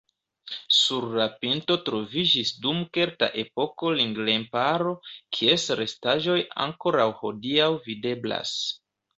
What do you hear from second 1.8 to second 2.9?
troviĝis dum